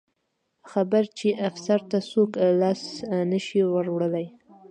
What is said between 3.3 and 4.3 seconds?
نه شي وروړلی.